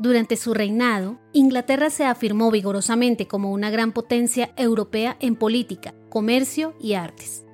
[0.00, 6.76] Durante su reinado, Inglaterra se afirmó vigorosamente como una gran potencia europea en política, comercio
[6.80, 7.44] y artes.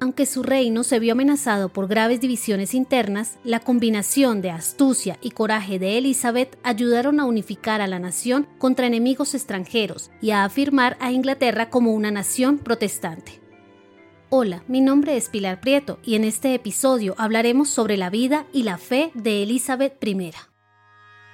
[0.00, 5.32] Aunque su reino se vio amenazado por graves divisiones internas, la combinación de astucia y
[5.32, 10.96] coraje de Elizabeth ayudaron a unificar a la nación contra enemigos extranjeros y a afirmar
[11.00, 13.40] a Inglaterra como una nación protestante.
[14.30, 18.62] Hola, mi nombre es Pilar Prieto y en este episodio hablaremos sobre la vida y
[18.62, 20.30] la fe de Elizabeth I.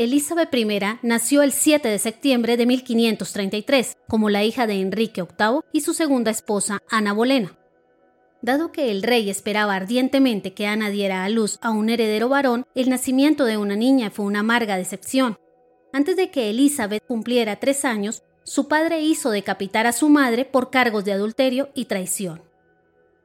[0.00, 0.66] Elizabeth I
[1.02, 5.92] nació el 7 de septiembre de 1533 como la hija de Enrique VIII y su
[5.92, 7.54] segunda esposa Ana Bolena.
[8.40, 12.64] Dado que el rey esperaba ardientemente que Ana diera a luz a un heredero varón,
[12.74, 15.36] el nacimiento de una niña fue una amarga decepción.
[15.92, 20.70] Antes de que Elizabeth cumpliera tres años, su padre hizo decapitar a su madre por
[20.70, 22.40] cargos de adulterio y traición.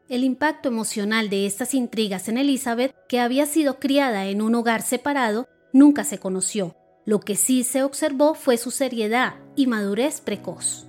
[0.09, 4.81] El impacto emocional de estas intrigas en Elizabeth, que había sido criada en un hogar
[4.81, 6.77] separado, nunca se conoció.
[7.05, 10.87] Lo que sí se observó fue su seriedad y madurez precoz.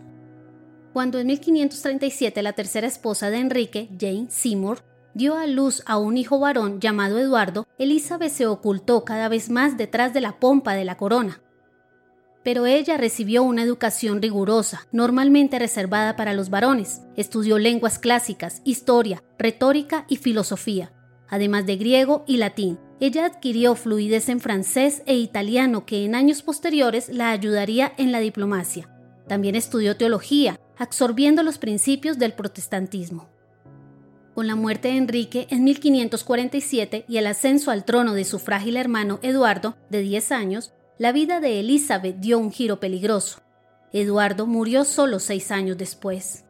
[0.92, 6.16] Cuando en 1537 la tercera esposa de Enrique, Jane Seymour, dio a luz a un
[6.16, 10.84] hijo varón llamado Eduardo, Elizabeth se ocultó cada vez más detrás de la pompa de
[10.84, 11.42] la corona.
[12.44, 17.02] Pero ella recibió una educación rigurosa, normalmente reservada para los varones.
[17.16, 20.92] Estudió lenguas clásicas, historia, retórica y filosofía,
[21.28, 22.78] además de griego y latín.
[23.00, 28.20] Ella adquirió fluidez en francés e italiano que en años posteriores la ayudaría en la
[28.20, 28.88] diplomacia.
[29.28, 33.28] También estudió teología, absorbiendo los principios del protestantismo.
[34.34, 38.76] Con la muerte de Enrique en 1547 y el ascenso al trono de su frágil
[38.76, 43.40] hermano Eduardo, de 10 años, la vida de Elizabeth dio un giro peligroso.
[43.92, 46.45] Eduardo murió solo seis años después.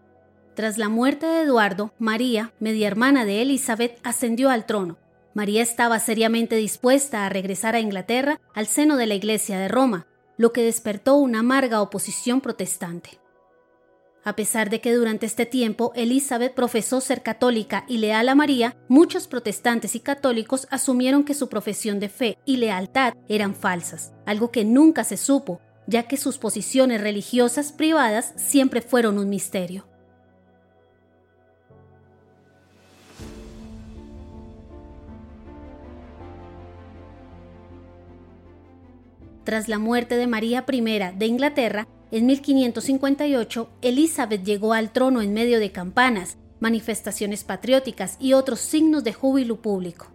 [0.57, 4.97] Tras la muerte de Eduardo, María, media hermana de Elizabeth, ascendió al trono.
[5.35, 10.07] María estaba seriamente dispuesta a regresar a Inglaterra al seno de la Iglesia de Roma,
[10.39, 13.21] lo que despertó una amarga oposición protestante.
[14.25, 18.79] A pesar de que durante este tiempo Elizabeth profesó ser católica y leal a María,
[18.89, 24.51] muchos protestantes y católicos asumieron que su profesión de fe y lealtad eran falsas, algo
[24.51, 29.87] que nunca se supo, ya que sus posiciones religiosas privadas siempre fueron un misterio.
[39.47, 40.81] Tras la muerte de María I
[41.17, 48.33] de Inglaterra, en 1558, Elizabeth llegó al trono en medio de campanas, manifestaciones patrióticas y
[48.33, 50.09] otros signos de júbilo público.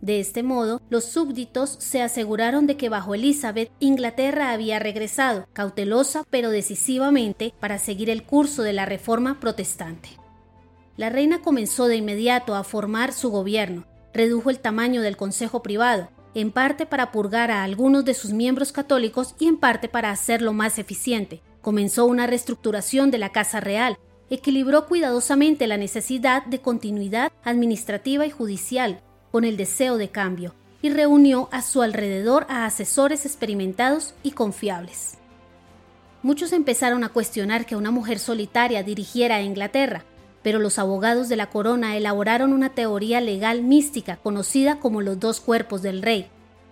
[0.00, 6.24] De este modo, los súbditos se aseguraron de que bajo Elizabeth Inglaterra había regresado, cautelosa
[6.30, 10.08] pero decisivamente, para seguir el curso de la reforma protestante.
[10.96, 16.08] La reina comenzó de inmediato a formar su gobierno, redujo el tamaño del Consejo Privado,
[16.34, 20.52] en parte para purgar a algunos de sus miembros católicos y en parte para hacerlo
[20.52, 21.40] más eficiente.
[21.62, 23.98] Comenzó una reestructuración de la Casa Real,
[24.30, 29.00] equilibró cuidadosamente la necesidad de continuidad administrativa y judicial
[29.30, 35.18] con el deseo de cambio y reunió a su alrededor a asesores experimentados y confiables.
[36.22, 40.04] Muchos empezaron a cuestionar que una mujer solitaria dirigiera a Inglaterra,
[40.44, 45.40] pero los abogados de la corona elaboraron una teoría legal mística conocida como los dos
[45.40, 46.28] cuerpos del rey.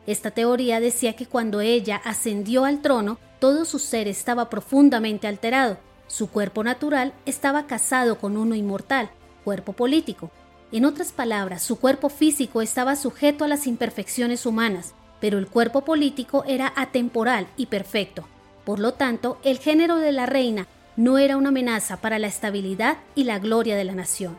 [0.07, 5.79] Esta teoría decía que cuando ella ascendió al trono, todo su ser estaba profundamente alterado.
[6.07, 9.09] Su cuerpo natural estaba casado con uno inmortal,
[9.43, 10.31] cuerpo político.
[10.71, 15.81] En otras palabras, su cuerpo físico estaba sujeto a las imperfecciones humanas, pero el cuerpo
[15.81, 18.29] político era atemporal y perfecto.
[18.67, 22.99] Por lo tanto, el género de la reina no era una amenaza para la estabilidad
[23.15, 24.37] y la gloria de la nación.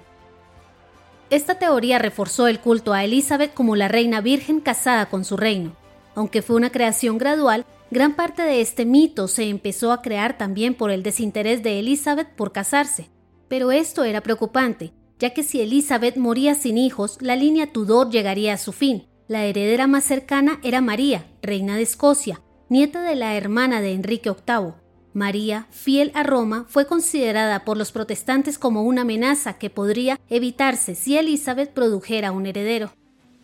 [1.30, 5.76] Esta teoría reforzó el culto a Elizabeth como la reina virgen casada con su reino.
[6.16, 10.76] Aunque fue una creación gradual, gran parte de este mito se empezó a crear también
[10.76, 13.10] por el desinterés de Elizabeth por casarse.
[13.48, 18.54] Pero esto era preocupante, ya que si Elizabeth moría sin hijos, la línea Tudor llegaría
[18.54, 19.08] a su fin.
[19.28, 24.30] La heredera más cercana era María, reina de Escocia, nieta de la hermana de Enrique
[24.30, 24.74] VIII,
[25.14, 30.96] María, fiel a Roma, fue considerada por los protestantes como una amenaza que podría evitarse
[30.96, 32.92] si Elizabeth produjera un heredero.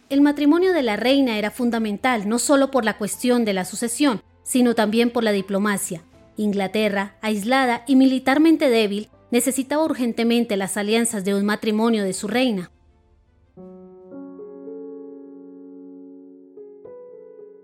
[0.09, 4.23] El matrimonio de la reina era fundamental no solo por la cuestión de la sucesión,
[4.41, 6.01] sino también por la diplomacia.
[6.37, 12.71] Inglaterra, aislada y militarmente débil, necesitaba urgentemente las alianzas de un matrimonio de su reina.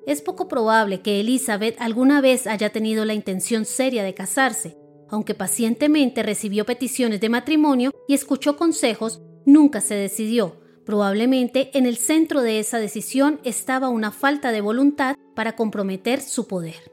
[0.06, 4.78] Es poco probable que Elizabeth alguna vez haya tenido la intención seria de casarse,
[5.10, 10.62] aunque pacientemente recibió peticiones de matrimonio y escuchó consejos, nunca se decidió.
[10.86, 16.48] Probablemente en el centro de esa decisión estaba una falta de voluntad para comprometer su
[16.48, 16.92] poder.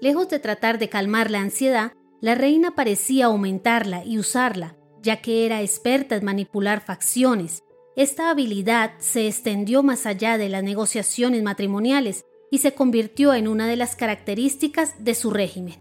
[0.00, 5.46] Lejos de tratar de calmar la ansiedad, la reina parecía aumentarla y usarla, ya que
[5.46, 7.62] era experta en manipular facciones.
[7.96, 13.66] Esta habilidad se extendió más allá de las negociaciones matrimoniales y se convirtió en una
[13.66, 15.80] de las características de su régimen.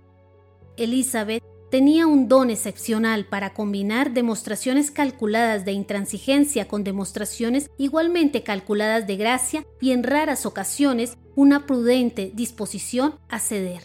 [0.77, 9.07] Elizabeth tenía un don excepcional para combinar demostraciones calculadas de intransigencia con demostraciones igualmente calculadas
[9.07, 13.81] de gracia y en raras ocasiones una prudente disposición a ceder.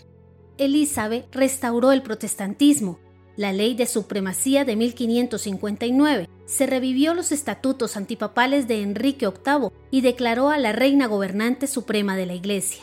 [0.57, 3.01] Elizabeth restauró el protestantismo,
[3.35, 10.01] la ley de supremacía de 1559, se revivió los estatutos antipapales de Enrique VIII y
[10.01, 12.83] declaró a la reina gobernante suprema de la Iglesia.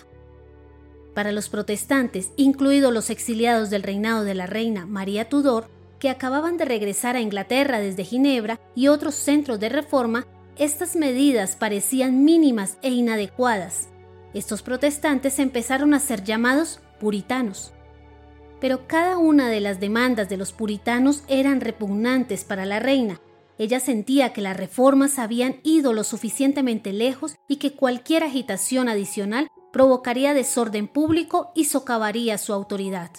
[1.14, 5.68] Para los protestantes, incluidos los exiliados del reinado de la reina María Tudor,
[6.00, 10.26] que acababan de regresar a Inglaterra desde Ginebra y otros centros de reforma,
[10.58, 13.90] estas medidas parecían mínimas e inadecuadas.
[14.34, 17.74] Estos protestantes empezaron a ser llamados puritanos.
[18.62, 23.20] Pero cada una de las demandas de los puritanos eran repugnantes para la reina.
[23.60, 29.48] Ella sentía que las reformas habían ido lo suficientemente lejos y que cualquier agitación adicional
[29.74, 33.12] provocaría desorden público y socavaría su autoridad.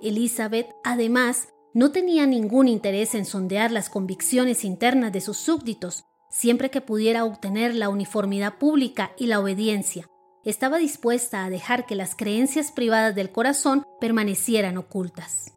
[0.00, 6.70] Elizabeth, además, no tenía ningún interés en sondear las convicciones internas de sus súbditos, siempre
[6.70, 10.06] que pudiera obtener la uniformidad pública y la obediencia
[10.44, 15.54] estaba dispuesta a dejar que las creencias privadas del corazón permanecieran ocultas.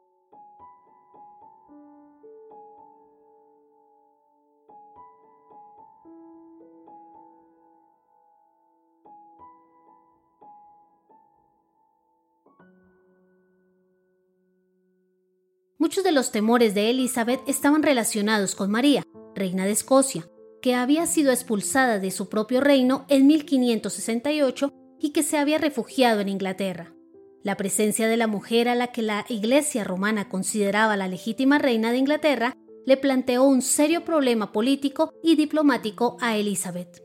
[15.87, 19.03] Muchos de los temores de Elizabeth estaban relacionados con María,
[19.33, 20.29] reina de Escocia,
[20.61, 26.19] que había sido expulsada de su propio reino en 1568 y que se había refugiado
[26.19, 26.93] en Inglaterra.
[27.41, 31.93] La presencia de la mujer a la que la Iglesia romana consideraba la legítima reina
[31.93, 32.53] de Inglaterra
[32.85, 37.01] le planteó un serio problema político y diplomático a Elizabeth.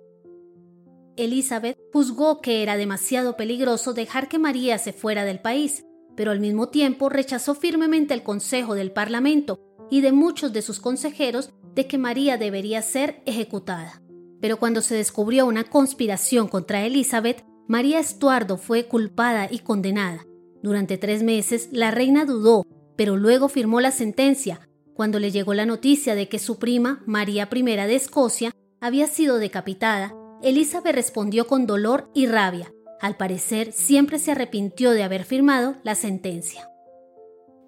[1.16, 5.84] Elizabeth juzgó que era demasiado peligroso dejar que María se fuera del país,
[6.16, 9.60] pero al mismo tiempo rechazó firmemente el consejo del Parlamento
[9.90, 14.02] y de muchos de sus consejeros de que María debería ser ejecutada.
[14.40, 20.26] Pero cuando se descubrió una conspiración contra Elizabeth, María Estuardo fue culpada y condenada.
[20.62, 22.66] Durante tres meses la reina dudó,
[22.96, 24.68] pero luego firmó la sentencia.
[24.94, 28.50] Cuando le llegó la noticia de que su prima, María I de Escocia,
[28.80, 32.72] había sido decapitada, Elizabeth respondió con dolor y rabia.
[33.02, 36.70] Al parecer, siempre se arrepintió de haber firmado la sentencia.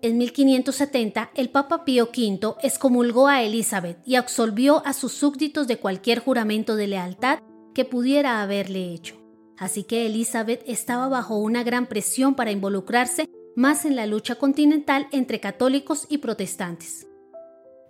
[0.01, 5.79] En 1570, el Papa Pío V excomulgó a Elizabeth y absolvió a sus súbditos de
[5.79, 7.41] cualquier juramento de lealtad
[7.75, 9.17] que pudiera haberle hecho.
[9.59, 15.09] Así que Elizabeth estaba bajo una gran presión para involucrarse más en la lucha continental
[15.11, 17.09] entre católicos y protestantes.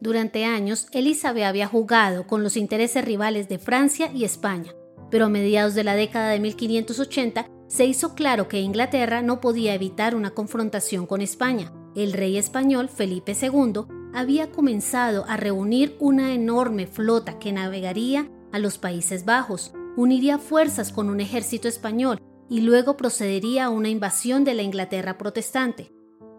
[0.00, 4.72] Durante años, Elizabeth había jugado con los intereses rivales de Francia y España,
[5.10, 9.74] pero a mediados de la década de 1580 se hizo claro que Inglaterra no podía
[9.74, 11.72] evitar una confrontación con España.
[11.94, 13.82] El rey español Felipe II
[14.12, 20.92] había comenzado a reunir una enorme flota que navegaría a los Países Bajos, uniría fuerzas
[20.92, 25.90] con un ejército español y luego procedería a una invasión de la Inglaterra protestante.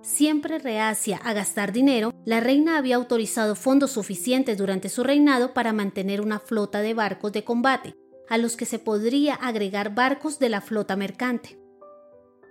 [0.01, 5.73] Siempre reacia a gastar dinero, la reina había autorizado fondos suficientes durante su reinado para
[5.73, 7.95] mantener una flota de barcos de combate,
[8.29, 11.59] a los que se podría agregar barcos de la flota mercante.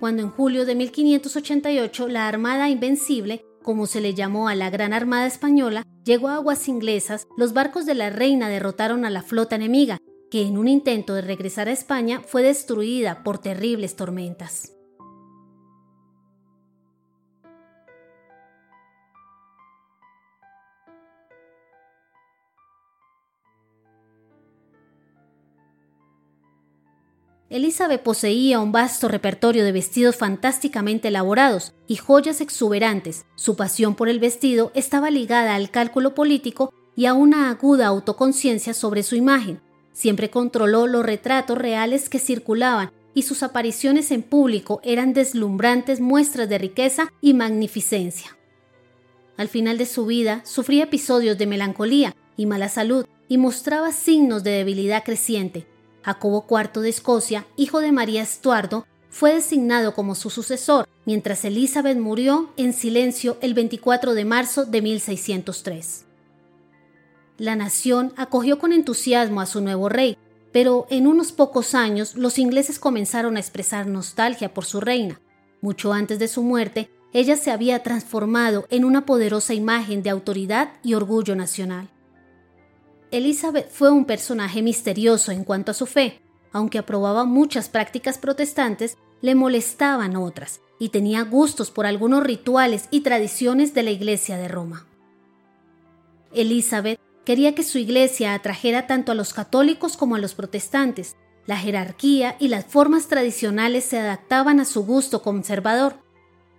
[0.00, 4.93] Cuando en julio de 1588 la Armada Invencible, como se le llamó a la Gran
[4.93, 9.57] Armada Española, llegó a aguas inglesas, los barcos de la reina derrotaron a la flota
[9.57, 9.99] enemiga
[10.31, 14.74] que en un intento de regresar a España fue destruida por terribles tormentas.
[27.54, 33.25] Elizabeth poseía un vasto repertorio de vestidos fantásticamente elaborados y joyas exuberantes.
[33.37, 38.75] Su pasión por el vestido estaba ligada al cálculo político y a una aguda autoconciencia
[38.75, 39.61] sobre su imagen,
[39.94, 46.49] Siempre controló los retratos reales que circulaban y sus apariciones en público eran deslumbrantes muestras
[46.49, 48.37] de riqueza y magnificencia.
[49.37, 54.42] Al final de su vida sufría episodios de melancolía y mala salud y mostraba signos
[54.42, 55.64] de debilidad creciente.
[56.04, 61.96] Jacobo IV de Escocia, hijo de María Estuardo, fue designado como su sucesor, mientras Elizabeth
[61.96, 66.04] murió en silencio el 24 de marzo de 1603.
[67.38, 70.18] La nación acogió con entusiasmo a su nuevo rey,
[70.52, 75.20] pero en unos pocos años los ingleses comenzaron a expresar nostalgia por su reina.
[75.62, 80.73] Mucho antes de su muerte, ella se había transformado en una poderosa imagen de autoridad
[80.82, 81.88] y orgullo nacional.
[83.14, 88.99] Elizabeth fue un personaje misterioso en cuanto a su fe, aunque aprobaba muchas prácticas protestantes,
[89.21, 94.49] le molestaban otras y tenía gustos por algunos rituales y tradiciones de la Iglesia de
[94.49, 94.88] Roma.
[96.33, 101.14] Elizabeth quería que su iglesia atrajera tanto a los católicos como a los protestantes.
[101.47, 106.02] La jerarquía y las formas tradicionales se adaptaban a su gusto conservador.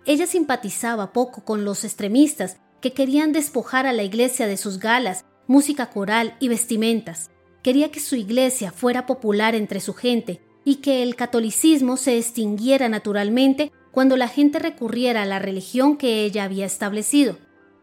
[0.06, 5.26] Ella simpatizaba poco con los extremistas que querían despojar a la iglesia de sus galas,
[5.46, 7.30] música coral y vestimentas
[7.62, 12.88] quería que su iglesia fuera popular entre su gente y que el catolicismo se extinguiera
[12.88, 17.38] naturalmente cuando la gente recurriera a la religión que ella había establecido.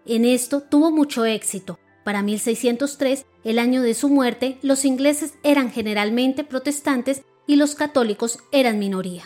[0.05, 1.79] En esto tuvo mucho éxito.
[2.03, 8.39] Para 1603, el año de su muerte, los ingleses eran generalmente protestantes y los católicos
[8.51, 9.23] eran minoría.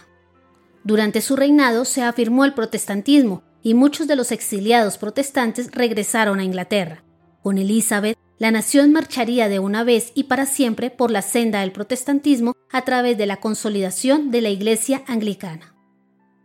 [0.83, 6.43] Durante su reinado se afirmó el protestantismo y muchos de los exiliados protestantes regresaron a
[6.43, 7.03] Inglaterra.
[7.43, 11.71] Con Elizabeth, la nación marcharía de una vez y para siempre por la senda del
[11.71, 15.73] protestantismo a través de la consolidación de la Iglesia anglicana.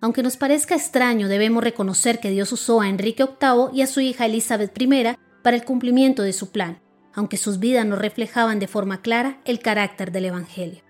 [0.00, 4.00] Aunque nos parezca extraño, debemos reconocer que Dios usó a Enrique VIII y a su
[4.00, 6.80] hija Elizabeth I para el cumplimiento de su plan,
[7.14, 10.82] aunque sus vidas no reflejaban de forma clara el carácter del Evangelio.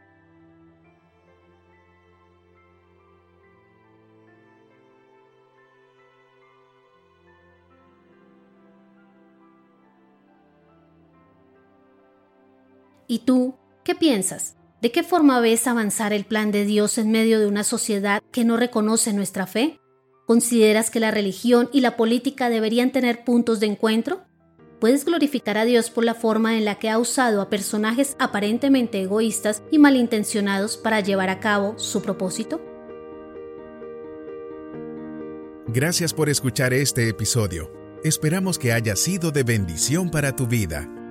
[13.06, 14.56] ¿Y tú qué piensas?
[14.80, 18.44] ¿De qué forma ves avanzar el plan de Dios en medio de una sociedad que
[18.44, 19.78] no reconoce nuestra fe?
[20.26, 24.22] ¿Consideras que la religión y la política deberían tener puntos de encuentro?
[24.80, 29.00] ¿Puedes glorificar a Dios por la forma en la que ha usado a personajes aparentemente
[29.00, 32.60] egoístas y malintencionados para llevar a cabo su propósito?
[35.68, 37.72] Gracias por escuchar este episodio.
[38.02, 40.88] Esperamos que haya sido de bendición para tu vida.